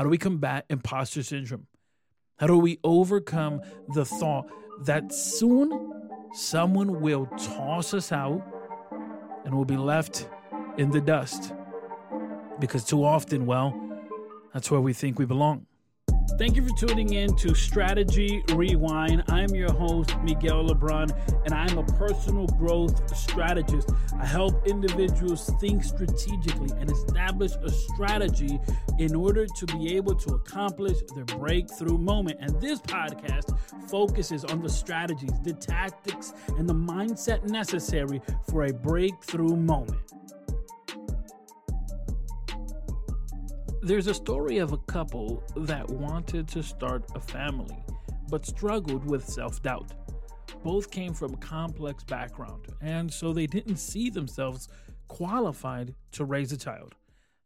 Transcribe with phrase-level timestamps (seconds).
[0.00, 1.66] How do we combat imposter syndrome?
[2.38, 3.60] How do we overcome
[3.92, 4.46] the thought
[4.86, 5.92] that soon
[6.32, 8.42] someone will toss us out
[9.44, 10.26] and we'll be left
[10.78, 11.52] in the dust?
[12.58, 13.78] Because too often, well,
[14.54, 15.66] that's where we think we belong.
[16.38, 19.24] Thank you for tuning in to Strategy Rewind.
[19.28, 21.10] I'm your host, Miguel Lebron,
[21.44, 23.90] and I'm a personal growth strategist.
[24.18, 28.58] I help individuals think strategically and establish a strategy
[28.98, 32.38] in order to be able to accomplish their breakthrough moment.
[32.40, 33.56] And this podcast
[33.90, 40.00] focuses on the strategies, the tactics, and the mindset necessary for a breakthrough moment.
[43.82, 47.82] There's a story of a couple that wanted to start a family
[48.28, 49.94] but struggled with self doubt.
[50.62, 54.68] Both came from a complex background, and so they didn't see themselves
[55.08, 56.94] qualified to raise a child.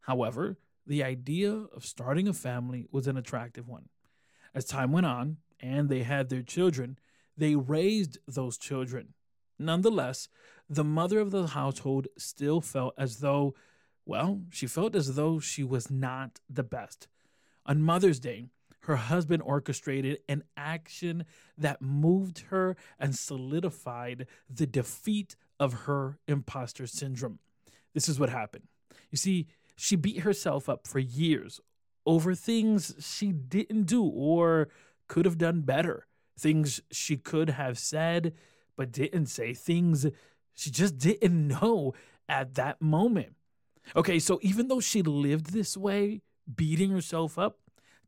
[0.01, 3.89] However, the idea of starting a family was an attractive one.
[4.57, 6.99] As time went on and they had their children,
[7.37, 9.15] they raised those children.
[9.57, 10.29] Nonetheless,
[10.69, 13.55] the mother of the household still felt as though
[14.07, 17.09] well, she felt as though she was not the best.
[17.67, 18.47] On Mother's Day,
[18.81, 21.25] her husband orchestrated an action
[21.57, 27.39] that moved her and solidified the defeat of her imposter syndrome.
[27.95, 28.65] This is what happened.
[29.11, 31.61] You see, she beat herself up for years
[32.05, 34.69] over things she didn't do or
[35.09, 36.07] could have done better,
[36.39, 38.35] things she could have said
[38.77, 40.07] but didn't say, things
[40.53, 41.95] she just didn't know
[42.29, 43.35] at that moment.
[43.97, 47.59] Okay, so even though she lived this way, beating herself up,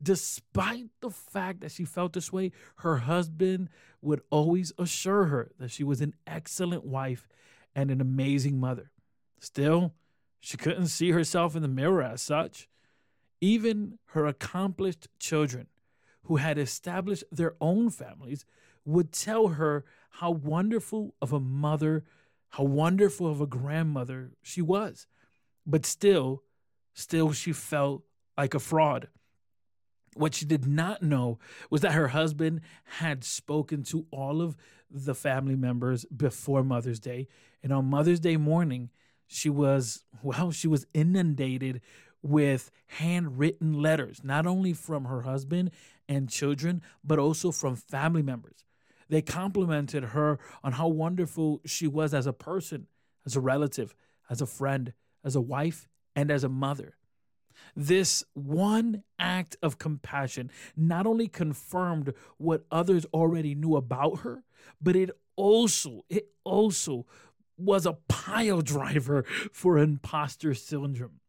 [0.01, 3.69] despite the fact that she felt this way, her husband
[4.01, 7.27] would always assure her that she was an excellent wife
[7.75, 8.91] and an amazing mother.
[9.39, 9.93] Still,
[10.39, 12.67] she couldn't see herself in the mirror as such.
[13.39, 15.67] Even her accomplished children,
[16.23, 18.45] who had established their own families,
[18.83, 22.03] would tell her how wonderful of a mother,
[22.49, 25.07] how wonderful of a grandmother she was
[25.67, 26.41] but still,
[26.93, 28.03] still she felt
[28.37, 29.09] like a fraud.
[30.15, 31.37] What she did not know
[31.69, 34.55] was that her husband had spoken to all of
[34.89, 37.27] the family members before Mother's Day.
[37.61, 38.89] And on Mother's Day morning,
[39.27, 41.81] she was, well, she was inundated
[42.23, 45.71] with handwritten letters, not only from her husband
[46.09, 48.65] and children, but also from family members.
[49.09, 52.87] They complimented her on how wonderful she was as a person,
[53.25, 53.93] as a relative,
[54.29, 54.93] as a friend,
[55.27, 56.95] as a wife, and as a mother.
[57.75, 64.43] This one act of compassion not only confirmed what others already knew about her,
[64.81, 67.05] but it also it also
[67.57, 71.19] was a pile driver for imposter syndrome.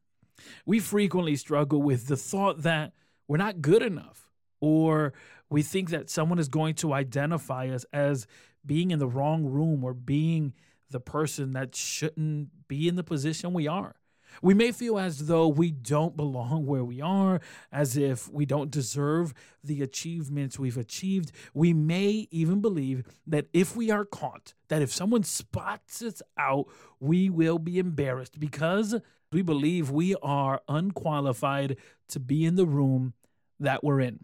[0.65, 2.93] We frequently struggle with the thought that
[3.27, 4.31] we're not good enough
[4.61, 5.13] or
[5.51, 8.27] we think that someone is going to identify us as
[8.65, 10.53] being in the wrong room or being
[10.91, 13.97] the person that shouldn't be in the position we are.
[14.43, 17.41] We may feel as though we don't belong where we are,
[17.73, 19.35] as if we don't deserve
[19.65, 21.33] the achievements we've achieved.
[21.55, 26.67] We may even believe that if we are caught, that if someone spots us out,
[27.01, 28.97] we will be embarrassed because
[29.33, 31.77] we believe we are unqualified
[32.09, 33.15] to be in the room
[33.61, 34.21] that we're in.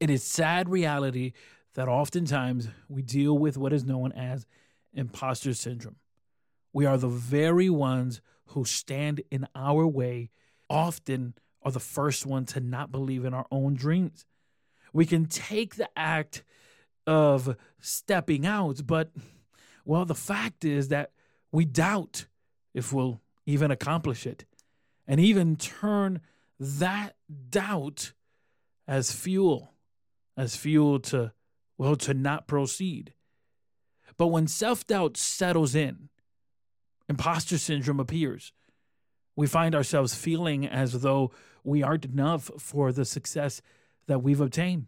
[0.00, 1.32] It is sad reality
[1.74, 4.46] that oftentimes we deal with what is known as
[4.92, 5.96] imposter syndrome.
[6.72, 10.30] We are the very ones who stand in our way,
[10.70, 14.24] often are the first one to not believe in our own dreams.
[14.92, 16.44] We can take the act
[17.06, 19.10] of stepping out, but
[19.84, 21.12] well, the fact is that
[21.50, 22.26] we doubt
[22.74, 24.44] if we'll even accomplish it,
[25.06, 26.20] and even turn
[26.60, 27.16] that
[27.48, 28.12] doubt
[28.86, 29.72] as fuel,
[30.36, 31.32] as fuel to,
[31.78, 33.14] well, to not proceed.
[34.18, 36.08] But when self doubt settles in,
[37.08, 38.52] imposter syndrome appears.
[39.36, 41.30] We find ourselves feeling as though
[41.62, 43.62] we aren't enough for the success
[44.08, 44.86] that we've obtained.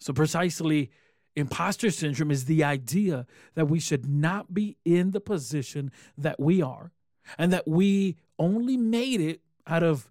[0.00, 0.90] So, precisely,
[1.34, 6.62] imposter syndrome is the idea that we should not be in the position that we
[6.62, 6.92] are
[7.36, 10.08] and that we only made it out of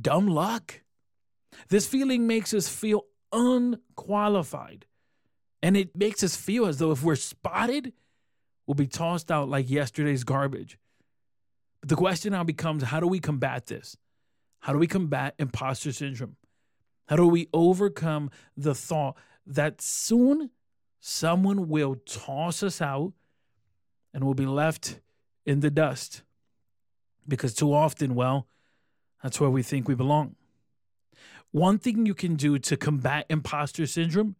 [0.00, 0.80] dumb luck.
[1.68, 4.86] This feeling makes us feel unqualified
[5.64, 7.94] and it makes us feel as though if we're spotted,
[8.66, 10.78] we'll be tossed out like yesterday's garbage.
[11.80, 13.96] But the question now becomes how do we combat this?
[14.60, 16.36] How do we combat imposter syndrome?
[17.08, 19.16] How do we overcome the thought
[19.46, 20.50] that soon
[21.00, 23.14] someone will toss us out
[24.12, 25.00] and we'll be left
[25.46, 26.24] in the dust?
[27.26, 28.48] Because too often, well,
[29.22, 30.36] that's where we think we belong.
[31.52, 34.36] One thing you can do to combat imposter syndrome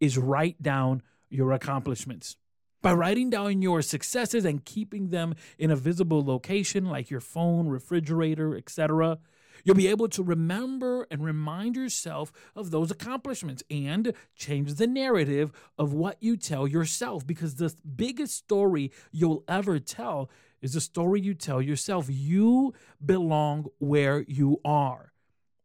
[0.00, 2.36] is write down your accomplishments.
[2.80, 7.68] By writing down your successes and keeping them in a visible location like your phone,
[7.68, 9.18] refrigerator, etc.,
[9.64, 15.50] you'll be able to remember and remind yourself of those accomplishments and change the narrative
[15.76, 20.30] of what you tell yourself because the biggest story you'll ever tell
[20.62, 22.06] is the story you tell yourself.
[22.08, 22.74] You
[23.04, 25.12] belong where you are.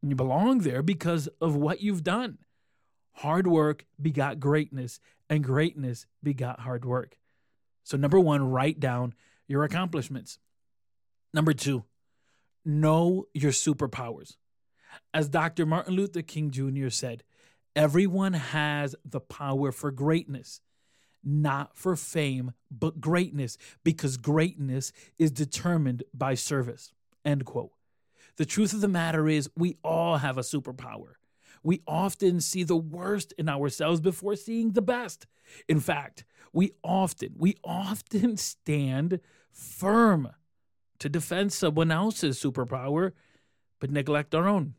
[0.01, 2.39] You belong there because of what you've done.
[3.13, 4.99] Hard work begot greatness,
[5.29, 7.17] and greatness begot hard work.
[7.83, 9.13] So, number one, write down
[9.47, 10.39] your accomplishments.
[11.33, 11.83] Number two,
[12.65, 14.37] know your superpowers.
[15.13, 15.65] As Dr.
[15.65, 16.89] Martin Luther King Jr.
[16.89, 17.23] said,
[17.75, 20.61] everyone has the power for greatness,
[21.23, 26.93] not for fame, but greatness, because greatness is determined by service.
[27.25, 27.71] End quote.
[28.37, 31.13] The truth of the matter is, we all have a superpower.
[31.63, 35.25] We often see the worst in ourselves before seeing the best.
[35.67, 39.19] In fact, we often, we often stand
[39.51, 40.29] firm
[40.99, 43.11] to defend someone else's superpower,
[43.79, 44.75] but neglect our own.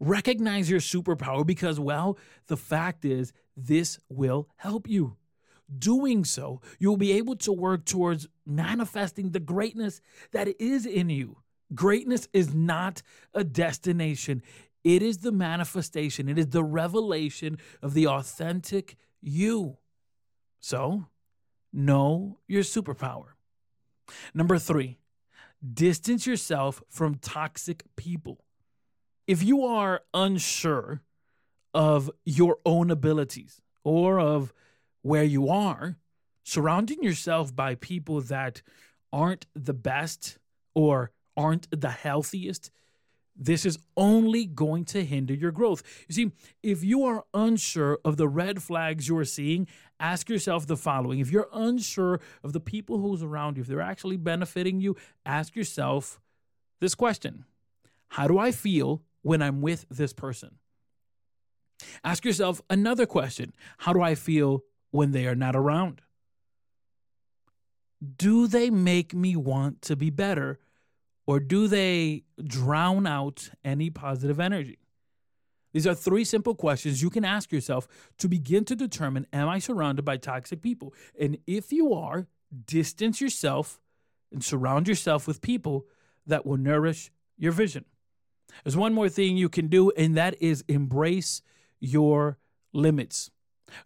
[0.00, 5.16] Recognize your superpower because, well, the fact is, this will help you.
[5.76, 10.00] Doing so, you'll be able to work towards manifesting the greatness
[10.32, 11.38] that is in you.
[11.74, 13.02] Greatness is not
[13.34, 14.42] a destination,
[14.88, 19.76] it is the manifestation, it is the revelation of the authentic you.
[20.60, 21.08] So,
[21.74, 23.34] know your superpower.
[24.32, 24.96] Number three,
[25.74, 28.46] distance yourself from toxic people.
[29.26, 31.02] If you are unsure
[31.74, 34.54] of your own abilities or of
[35.02, 35.98] where you are,
[36.44, 38.62] surrounding yourself by people that
[39.12, 40.38] aren't the best
[40.74, 42.70] or aren't the healthiest,
[43.38, 45.82] this is only going to hinder your growth.
[46.08, 46.32] You see,
[46.62, 49.68] if you are unsure of the red flags you're seeing,
[50.00, 51.20] ask yourself the following.
[51.20, 55.54] If you're unsure of the people who's around you, if they're actually benefiting you, ask
[55.54, 56.20] yourself
[56.80, 57.44] this question
[58.08, 60.56] How do I feel when I'm with this person?
[62.02, 66.02] Ask yourself another question How do I feel when they are not around?
[68.16, 70.58] Do they make me want to be better?
[71.28, 74.78] Or do they drown out any positive energy?
[75.74, 77.86] These are three simple questions you can ask yourself
[78.16, 80.94] to begin to determine Am I surrounded by toxic people?
[81.20, 82.28] And if you are,
[82.64, 83.78] distance yourself
[84.32, 85.84] and surround yourself with people
[86.26, 87.84] that will nourish your vision.
[88.64, 91.42] There's one more thing you can do, and that is embrace
[91.78, 92.38] your
[92.72, 93.30] limits.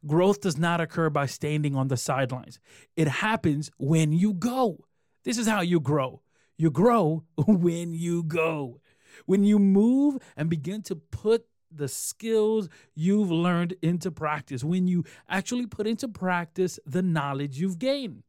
[0.06, 2.60] Growth does not occur by standing on the sidelines,
[2.96, 4.84] it happens when you go.
[5.24, 6.22] This is how you grow.
[6.62, 8.80] You grow when you go.
[9.26, 15.02] When you move and begin to put the skills you've learned into practice, when you
[15.28, 18.22] actually put into practice the knowledge you've gained.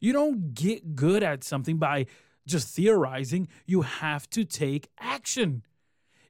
[0.00, 2.06] You don't get good at something by
[2.46, 5.62] just theorizing, you have to take action.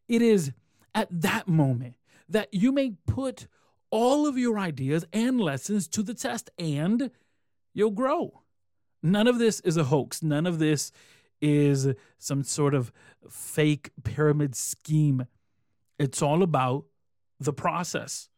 [0.08, 0.50] It is
[0.92, 1.94] at that moment
[2.28, 3.46] that you may put
[3.92, 7.12] all of your ideas and lessons to the test and
[7.74, 8.42] you'll grow.
[9.02, 10.20] None of this is a hoax.
[10.20, 10.90] None of this
[11.40, 11.88] is
[12.18, 12.92] some sort of
[13.28, 15.26] fake pyramid scheme.
[15.98, 16.84] It's all about
[17.40, 18.28] the process.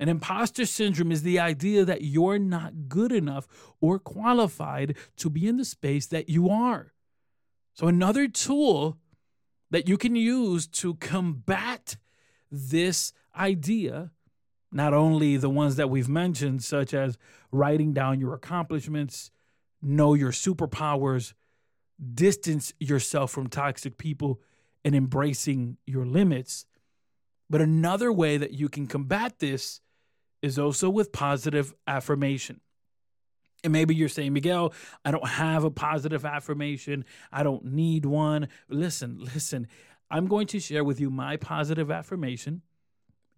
[0.00, 3.46] And imposter syndrome is the idea that you're not good enough
[3.80, 6.92] or qualified to be in the space that you are.
[7.74, 8.98] So, another tool
[9.70, 11.96] that you can use to combat
[12.50, 14.10] this idea,
[14.70, 17.18] not only the ones that we've mentioned, such as
[17.50, 19.30] writing down your accomplishments,
[19.82, 21.34] know your superpowers,
[22.14, 24.40] distance yourself from toxic people
[24.84, 26.66] and embracing your limits.
[27.48, 29.80] But another way that you can combat this
[30.42, 32.60] is also with positive affirmation.
[33.62, 34.74] And maybe you're saying, Miguel,
[35.04, 37.04] I don't have a positive affirmation.
[37.32, 38.48] I don't need one.
[38.68, 39.66] Listen, listen,
[40.10, 42.60] I'm going to share with you my positive affirmation.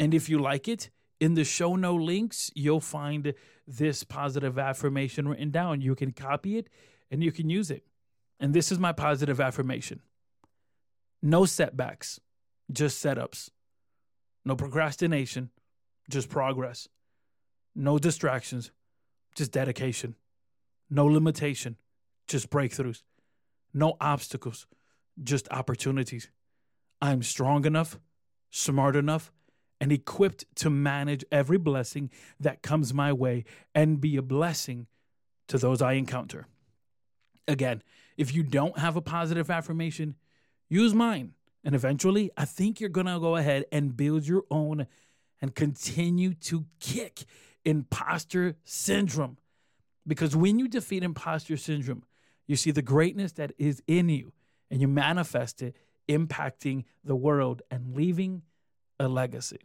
[0.01, 3.33] And if you like it, in the show no links, you'll find
[3.67, 5.81] this positive affirmation written down.
[5.81, 6.69] You can copy it
[7.11, 7.85] and you can use it.
[8.39, 10.01] And this is my positive affirmation
[11.23, 12.21] no setbacks,
[12.71, 13.51] just setups.
[14.45, 15.51] No procrastination,
[16.09, 16.89] just progress.
[17.75, 18.71] No distractions,
[19.35, 20.15] just dedication.
[20.89, 21.77] No limitation,
[22.29, 23.03] just breakthroughs.
[23.75, 24.67] No obstacles,
[25.23, 26.31] just opportunities.
[27.03, 27.99] I'm strong enough,
[28.51, 29.33] smart enough,
[29.81, 34.87] and equipped to manage every blessing that comes my way and be a blessing
[35.49, 36.47] to those I encounter.
[37.49, 37.83] Again,
[38.17, 40.17] if you don't have a positive affirmation,
[40.69, 41.35] use mine
[41.67, 44.87] And eventually, I think you're going to go ahead and build your own
[45.43, 47.25] and continue to kick
[47.65, 49.37] imposter syndrome.
[50.07, 52.05] Because when you defeat imposter syndrome,
[52.47, 54.33] you see the greatness that is in you
[54.71, 55.75] and you manifest it,
[56.09, 58.43] impacting the world and leaving
[59.01, 59.59] a legacy.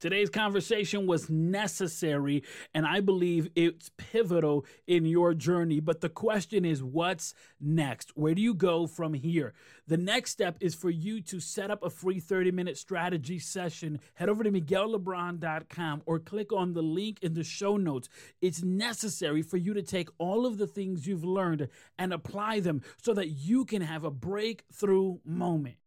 [0.00, 2.42] Today's conversation was necessary,
[2.72, 5.78] and I believe it's pivotal in your journey.
[5.78, 8.12] But the question is, what's next?
[8.16, 9.52] Where do you go from here?
[9.86, 14.00] The next step is for you to set up a free 30 minute strategy session.
[14.14, 18.08] Head over to miguellebron.com or click on the link in the show notes.
[18.40, 22.80] It's necessary for you to take all of the things you've learned and apply them
[23.02, 25.79] so that you can have a breakthrough moment.